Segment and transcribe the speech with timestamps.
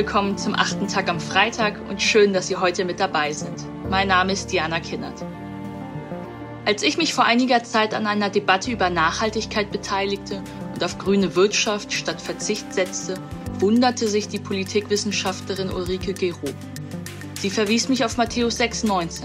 [0.00, 3.66] willkommen zum achten Tag am Freitag und schön, dass Sie heute mit dabei sind.
[3.90, 5.22] Mein Name ist Diana Kinnert.
[6.64, 11.36] Als ich mich vor einiger Zeit an einer Debatte über Nachhaltigkeit beteiligte und auf grüne
[11.36, 13.20] Wirtschaft statt Verzicht setzte,
[13.58, 16.48] wunderte sich die Politikwissenschaftlerin Ulrike Gero.
[17.38, 19.24] Sie verwies mich auf Matthäus 6,19.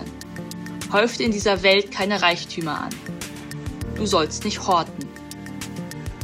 [0.91, 2.95] Häuft in dieser Welt keine Reichtümer an.
[3.95, 5.07] Du sollst nicht horten.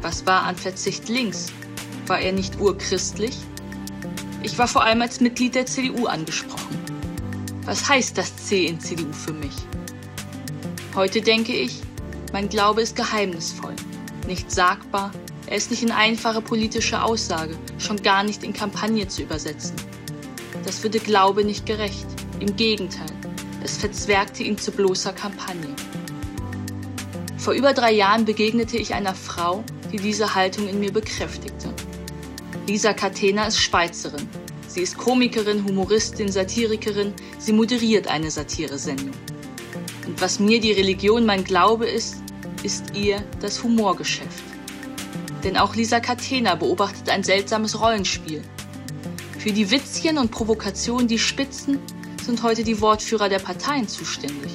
[0.02, 1.54] Was war an Verzicht links?
[2.06, 3.38] War er nicht urchristlich?
[4.52, 6.78] Ich war vor allem als Mitglied der CDU angesprochen.
[7.64, 9.54] Was heißt das C in CDU für mich?
[10.94, 11.80] Heute denke ich,
[12.34, 13.74] mein Glaube ist geheimnisvoll,
[14.28, 15.12] nicht sagbar,
[15.48, 19.74] er ist nicht in einfache politische Aussage, schon gar nicht in Kampagne zu übersetzen.
[20.66, 22.08] Das würde Glaube nicht gerecht.
[22.42, 23.12] Im Gegenteil,
[23.64, 25.74] es verzwergte ihn zu bloßer Kampagne.
[27.38, 31.74] Vor über drei Jahren begegnete ich einer Frau, die diese Haltung in mir bekräftigte.
[32.68, 34.28] Lisa Catena ist Schweizerin.
[34.74, 37.14] Sie ist Komikerin, Humoristin, Satirikerin.
[37.40, 39.12] Sie moderiert eine Satiresendung.
[40.08, 42.16] Und was mir die Religion mein Glaube ist,
[42.64, 44.44] ist ihr das Humorgeschäft.
[45.44, 48.42] Denn auch Lisa Catena beobachtet ein seltsames Rollenspiel.
[49.38, 51.78] Für die Witzchen und Provokationen, die Spitzen,
[52.24, 54.54] sind heute die Wortführer der Parteien zuständig.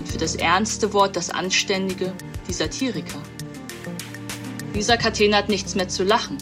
[0.00, 2.12] Und für das ernste Wort, das Anständige,
[2.48, 3.20] die Satiriker.
[4.74, 6.38] Lisa Catena hat nichts mehr zu lachen.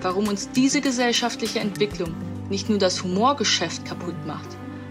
[0.00, 2.14] Warum uns diese gesellschaftliche Entwicklung
[2.48, 4.48] nicht nur das Humorgeschäft kaputt macht,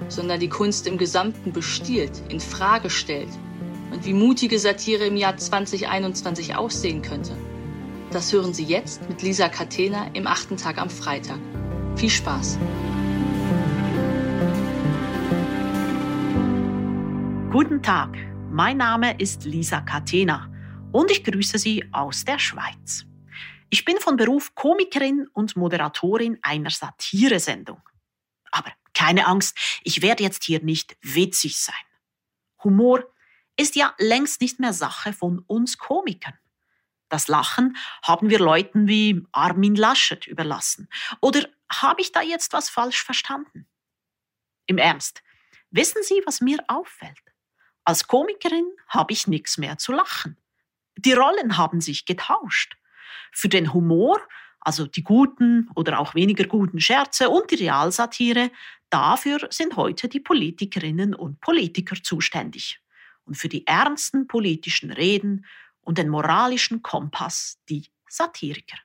[0.10, 3.30] sondern die Kunst im Gesamten bestiehlt, in Frage stellt
[3.92, 7.32] und wie mutige Satire im Jahr 2021 aussehen könnte.
[8.12, 11.40] Das hören Sie jetzt mit Lisa Catena im achten Tag am Freitag.
[11.96, 12.60] Viel Spaß!
[17.50, 18.18] Guten Tag,
[18.52, 20.50] mein Name ist Lisa Catena
[20.92, 23.06] und ich grüße Sie aus der Schweiz.
[23.70, 27.82] Ich bin von Beruf Komikerin und Moderatorin einer Satiresendung.
[28.52, 31.76] Aber keine Angst, ich werde jetzt hier nicht witzig sein.
[32.64, 33.04] Humor
[33.58, 36.38] ist ja längst nicht mehr Sache von uns Komikern.
[37.10, 40.90] Das Lachen haben wir Leuten wie Armin Laschet überlassen.
[41.22, 43.68] Oder habe ich da jetzt was falsch verstanden?
[44.66, 45.24] Im Ernst,
[45.72, 47.18] wissen Sie, was mir auffällt?
[47.86, 50.38] Als Komikerin habe ich nichts mehr zu lachen.
[50.98, 52.76] Die Rollen haben sich getauscht.
[53.32, 54.20] Für den Humor,
[54.60, 58.52] also die guten oder auch weniger guten Scherze und die Realsatire,
[58.90, 62.82] dafür sind heute die Politikerinnen und Politiker zuständig.
[63.26, 65.46] Und für die ernsten politischen Reden
[65.82, 68.78] und den moralischen Kompass die Satiriker.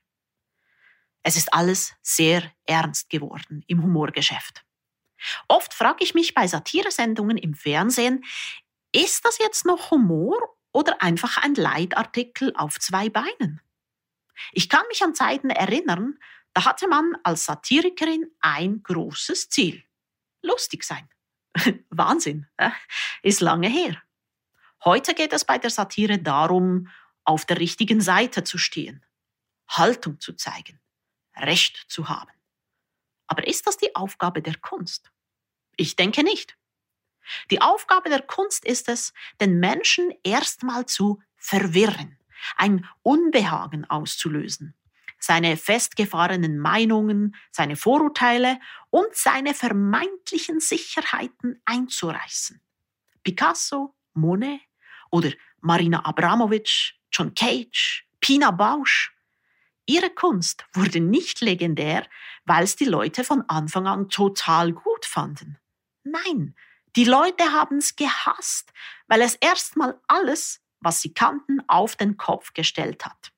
[1.22, 4.64] Es ist alles sehr ernst geworden im Humorgeschäft.
[5.48, 8.24] Oft frage ich mich bei Satiresendungen im Fernsehen,
[8.92, 10.36] ist das jetzt noch Humor
[10.72, 13.60] oder einfach ein Leitartikel auf zwei Beinen?
[14.52, 16.18] Ich kann mich an Zeiten erinnern,
[16.54, 19.84] da hatte man als Satirikerin ein großes Ziel.
[20.42, 21.08] Lustig sein.
[21.90, 22.46] Wahnsinn,
[23.22, 24.02] ist lange her.
[24.84, 26.88] Heute geht es bei der Satire darum,
[27.24, 29.04] auf der richtigen Seite zu stehen,
[29.68, 30.80] Haltung zu zeigen,
[31.36, 32.32] Recht zu haben.
[33.26, 35.12] Aber ist das die Aufgabe der Kunst?
[35.76, 36.58] Ich denke nicht.
[37.50, 42.18] Die Aufgabe der Kunst ist es, den Menschen erstmal zu verwirren,
[42.56, 44.74] ein Unbehagen auszulösen,
[45.18, 48.58] seine festgefahrenen Meinungen, seine Vorurteile
[48.90, 52.60] und seine vermeintlichen Sicherheiten einzureißen.
[53.22, 54.60] Picasso, Monet
[55.10, 55.30] oder
[55.60, 59.14] Marina Abramovic, John Cage, Pina Bausch.
[59.86, 62.06] Ihre Kunst wurde nicht legendär,
[62.44, 65.58] weil es die Leute von Anfang an total gut fanden.
[66.04, 66.54] Nein,
[66.96, 68.72] die Leute haben es gehasst,
[69.06, 73.32] weil es erstmal alles, was sie kannten, auf den Kopf gestellt hat.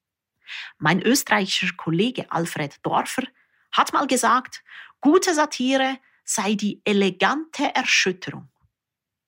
[0.78, 3.24] Mein österreichischer Kollege Alfred Dorfer
[3.72, 4.62] hat mal gesagt,
[5.00, 8.50] gute Satire sei die elegante Erschütterung.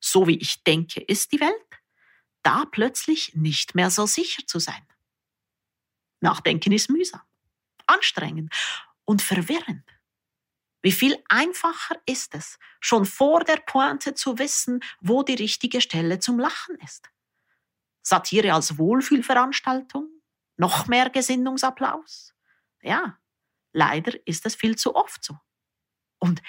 [0.01, 1.53] So wie ich denke, ist die Welt,
[2.43, 4.87] da plötzlich nicht mehr so sicher zu sein.
[6.21, 7.23] Nachdenken ist mühsam,
[7.87, 8.55] anstrengend
[9.05, 9.85] und verwirrend.
[10.83, 16.21] Wie viel einfacher ist es, schon vor der Pointe zu wissen, wo die richtige Stelle
[16.21, 17.11] zum Lachen ist?
[18.07, 20.09] Satire als Wohlfühlveranstaltung?
[20.57, 22.35] Noch mehr Gesinnungsapplaus?
[22.81, 23.19] Ja,
[23.73, 25.37] leider ist es viel zu oft so.
[26.19, 26.41] Und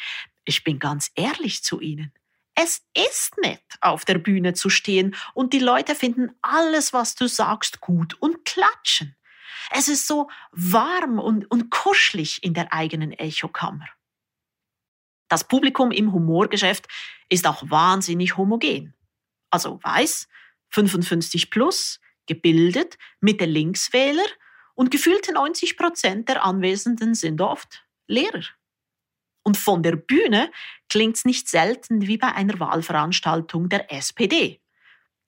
[0.45, 2.13] ich bin ganz ehrlich zu Ihnen.
[2.53, 7.27] Es ist nett, auf der Bühne zu stehen und die Leute finden alles, was du
[7.27, 9.15] sagst, gut und klatschen.
[9.71, 13.87] Es ist so warm und, und kuschelig in der eigenen Echokammer.
[15.27, 16.87] Das Publikum im Humorgeschäft
[17.29, 18.95] ist auch wahnsinnig homogen.
[19.49, 20.27] Also weiß,
[20.71, 24.25] 55 plus, gebildet, Mitte Linkswähler
[24.75, 28.43] und gefühlte 90 Prozent der Anwesenden sind oft Lehrer,
[29.43, 30.51] Und von der Bühne
[30.89, 34.61] klingt's nicht selten wie bei einer Wahlveranstaltung der SPD.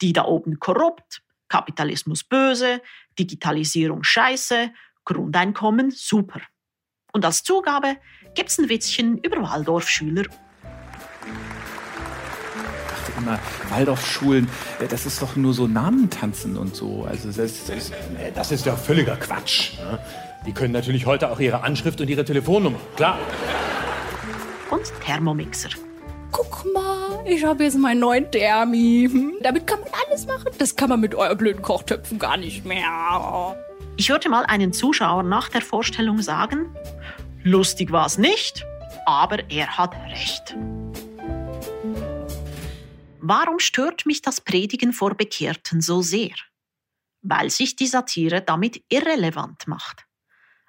[0.01, 2.81] Die da oben korrupt, Kapitalismus böse,
[3.17, 4.71] Digitalisierung scheiße,
[5.03, 6.41] Grundeinkommen super.
[7.11, 7.97] Und als Zugabe
[8.35, 10.25] gibt's ein Witzchen über Waldorfschüler
[13.19, 13.39] immer,
[13.69, 14.49] Waldorfschulen,
[14.89, 17.05] das ist doch nur so Namentanzen und so.
[17.09, 17.93] Also das, ist,
[18.35, 19.77] das ist ja völliger Quatsch.
[19.77, 19.99] Ne?
[20.45, 23.19] Die können natürlich heute auch ihre Anschrift und ihre Telefonnummer, klar.
[24.69, 25.69] Und Thermomixer.
[26.31, 29.09] Guck mal, ich habe jetzt meinen neuen Thermi.
[29.11, 30.51] Hm, damit kann man alles machen.
[30.57, 33.55] Das kann man mit euren blöden Kochtöpfen gar nicht mehr.
[33.97, 36.73] Ich hörte mal einen Zuschauer nach der Vorstellung sagen,
[37.43, 38.65] lustig war es nicht,
[39.05, 40.55] aber er hat recht.
[43.29, 46.33] Warum stört mich das Predigen vor Bekehrten so sehr?
[47.21, 50.07] Weil sich die Satire damit irrelevant macht.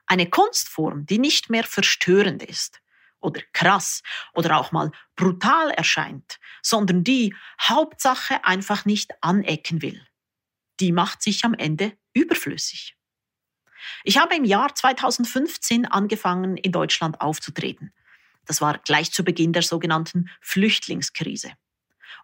[0.04, 2.82] Eine Kunstform, die nicht mehr verstörend ist
[3.18, 4.02] oder krass
[4.34, 10.06] oder auch mal brutal erscheint, sondern die Hauptsache einfach nicht anecken will.
[10.80, 12.94] Die macht sich am Ende überflüssig.
[14.04, 17.94] Ich habe im Jahr 2015 angefangen, in Deutschland aufzutreten.
[18.44, 21.54] Das war gleich zu Beginn der sogenannten Flüchtlingskrise.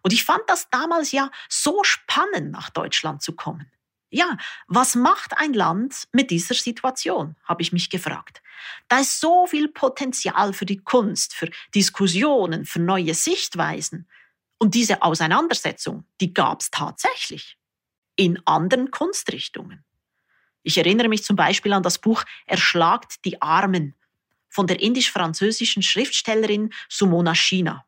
[0.03, 3.71] Und ich fand das damals ja so spannend, nach Deutschland zu kommen.
[4.11, 4.37] Ja,
[4.69, 8.41] was macht ein Land mit dieser Situation, habe ich mich gefragt.
[8.88, 14.09] Da ist so viel Potenzial für die Kunst, für Diskussionen, für neue Sichtweisen.
[14.59, 17.59] Und diese Auseinandersetzung, die gab es tatsächlich.
[18.15, 19.85] In anderen Kunstrichtungen.
[20.62, 23.94] Ich erinnere mich zum Beispiel an das Buch Erschlagt die Armen
[24.49, 27.85] von der indisch-französischen Schriftstellerin Sumona China.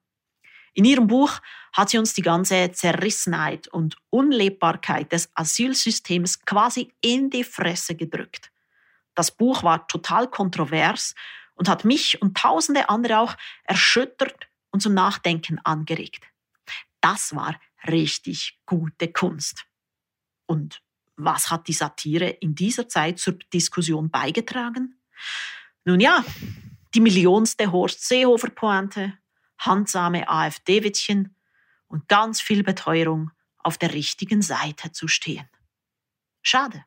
[0.79, 1.41] In ihrem Buch
[1.73, 8.53] hat sie uns die ganze Zerrissenheit und Unlebbarkeit des Asylsystems quasi in die Fresse gedrückt.
[9.17, 11.17] Das Buch war total kontrovers
[11.55, 13.35] und hat mich und tausende andere auch
[13.65, 16.23] erschüttert und zum Nachdenken angeregt.
[17.01, 17.59] Das war
[17.89, 19.67] richtig gute Kunst.
[20.47, 20.81] Und
[21.17, 25.01] was hat die Satire in dieser Zeit zur Diskussion beigetragen?
[25.85, 26.25] Nun ja,
[26.95, 29.18] die millionste Horst Seehofer Pointe,
[29.58, 31.34] handsame AfD-Witzchen
[31.88, 35.49] und ganz viel Beteuerung, auf der richtigen Seite zu stehen.
[36.43, 36.84] Schade.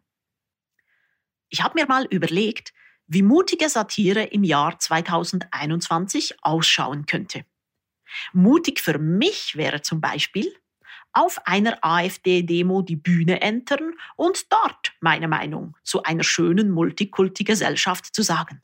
[1.49, 2.73] Ich habe mir mal überlegt,
[3.07, 7.45] wie mutige Satire im Jahr 2021 ausschauen könnte.
[8.33, 10.51] Mutig für mich wäre zum Beispiel,
[11.13, 18.21] auf einer AfD-Demo die Bühne entern und dort meine Meinung zu einer schönen Multikulti-Gesellschaft zu
[18.21, 18.61] sagen.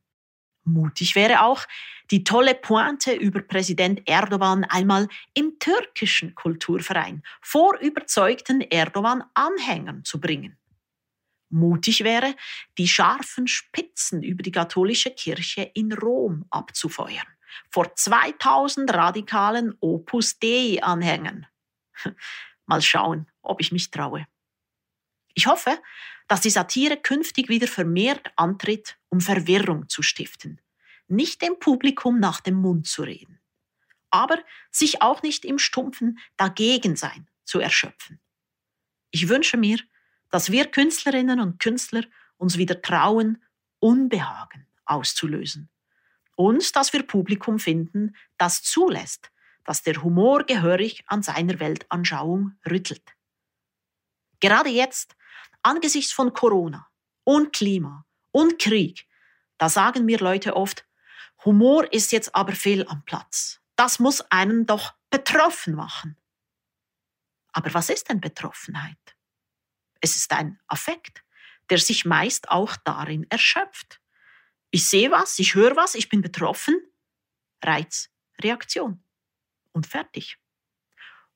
[0.64, 1.66] Mutig wäre auch,
[2.12, 10.58] die tolle Pointe über Präsident Erdogan einmal im türkischen Kulturverein vor überzeugten Erdogan-Anhängern zu bringen.
[11.50, 12.36] Mutig wäre,
[12.78, 17.28] die scharfen Spitzen über die katholische Kirche in Rom abzufeuern,
[17.70, 21.48] vor 2000 radikalen Opus Dei-Anhängern.
[22.66, 24.28] Mal schauen, ob ich mich traue.
[25.34, 25.80] Ich hoffe,
[26.28, 30.60] dass die Satire künftig wieder vermehrt antritt, um Verwirrung zu stiften,
[31.08, 33.40] nicht dem Publikum nach dem Mund zu reden,
[34.10, 34.40] aber
[34.72, 38.20] sich auch nicht im stumpfen Dagegensein zu erschöpfen.
[39.12, 39.80] Ich wünsche mir,
[40.30, 42.04] dass wir Künstlerinnen und Künstler
[42.38, 43.44] uns wieder trauen,
[43.80, 45.70] Unbehagen auszulösen
[46.36, 49.32] und dass wir Publikum finden, das zulässt,
[49.64, 53.04] dass der Humor gehörig an seiner Weltanschauung rüttelt.
[54.40, 55.16] Gerade jetzt,
[55.64, 56.88] angesichts von Corona
[57.24, 59.08] und Klima und Krieg,
[59.58, 60.87] da sagen mir Leute oft,
[61.48, 63.62] Humor ist jetzt aber fehl am Platz.
[63.78, 66.18] Das muss einen doch betroffen machen.
[67.54, 69.16] Aber was ist denn Betroffenheit?
[70.02, 71.24] Es ist ein Affekt,
[71.70, 74.02] der sich meist auch darin erschöpft.
[74.72, 76.76] Ich sehe was, ich höre was, ich bin betroffen.
[77.64, 78.10] Reiz,
[78.42, 79.02] Reaktion.
[79.72, 80.38] Und fertig.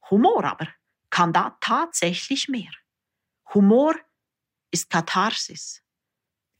[0.09, 0.67] Humor aber
[1.09, 2.73] kann da tatsächlich mehr.
[3.53, 3.95] Humor
[4.71, 5.80] ist Katharsis.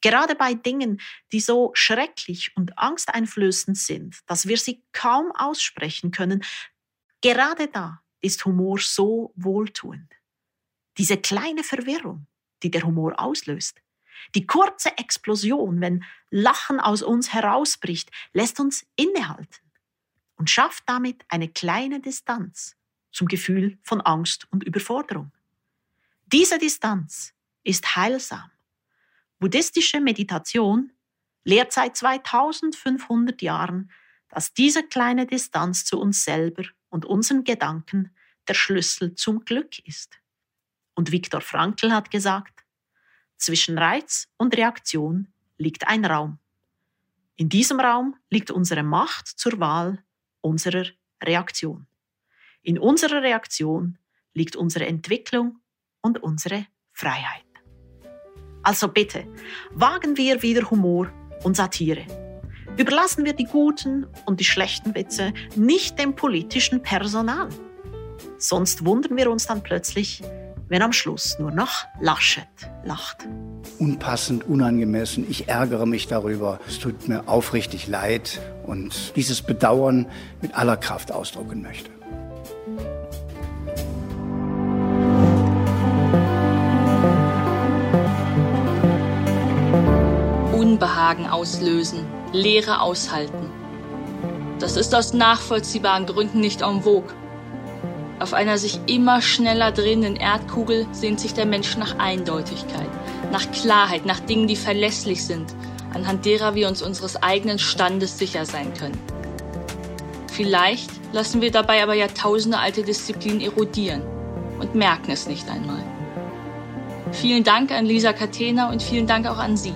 [0.01, 0.99] Gerade bei Dingen,
[1.31, 6.43] die so schrecklich und angsteinflößend sind, dass wir sie kaum aussprechen können,
[7.21, 10.11] gerade da ist Humor so wohltuend.
[10.97, 12.27] Diese kleine Verwirrung,
[12.63, 13.81] die der Humor auslöst,
[14.35, 19.71] die kurze Explosion, wenn Lachen aus uns herausbricht, lässt uns innehalten
[20.35, 22.75] und schafft damit eine kleine Distanz
[23.11, 25.31] zum Gefühl von Angst und Überforderung.
[26.27, 28.49] Diese Distanz ist heilsam.
[29.41, 30.91] Buddhistische Meditation
[31.43, 33.91] lehrt seit 2500 Jahren,
[34.29, 38.15] dass diese kleine Distanz zu uns selber und unseren Gedanken
[38.47, 40.19] der Schlüssel zum Glück ist.
[40.93, 42.63] Und Viktor Frankl hat gesagt,
[43.35, 46.37] zwischen Reiz und Reaktion liegt ein Raum.
[47.35, 50.03] In diesem Raum liegt unsere Macht zur Wahl
[50.41, 50.85] unserer
[51.23, 51.87] Reaktion.
[52.61, 53.97] In unserer Reaktion
[54.35, 55.59] liegt unsere Entwicklung
[56.01, 57.50] und unsere Freiheit.
[58.63, 59.25] Also bitte,
[59.71, 61.11] wagen wir wieder Humor
[61.43, 62.05] und Satire.
[62.77, 67.49] Überlassen wir die guten und die schlechten Witze nicht dem politischen Personal.
[68.37, 70.21] Sonst wundern wir uns dann plötzlich,
[70.67, 72.47] wenn am Schluss nur noch Laschet
[72.85, 73.27] lacht.
[73.77, 75.25] Unpassend, unangemessen.
[75.29, 76.59] Ich ärgere mich darüber.
[76.67, 80.07] Es tut mir aufrichtig leid und dieses Bedauern
[80.41, 81.89] mit aller Kraft ausdrücken möchte.
[90.81, 93.51] Unbehagen auslösen, Leere aushalten.
[94.57, 97.13] Das ist aus nachvollziehbaren Gründen nicht en vogue.
[98.19, 102.89] Auf einer sich immer schneller drehenden Erdkugel sehnt sich der Mensch nach Eindeutigkeit,
[103.31, 105.53] nach Klarheit, nach Dingen, die verlässlich sind,
[105.93, 108.99] anhand derer wir uns unseres eigenen Standes sicher sein können.
[110.31, 114.01] Vielleicht lassen wir dabei aber Jahrtausende alte Disziplinen erodieren
[114.59, 115.83] und merken es nicht einmal.
[117.11, 119.75] Vielen Dank an Lisa Catena und vielen Dank auch an Sie.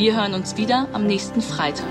[0.00, 1.86] Wir hören uns wieder am nächsten Freitag.